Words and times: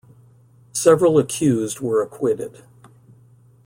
Several 0.73 1.19
accused 1.19 1.79
were 1.79 2.01
acquitted. 2.01 2.63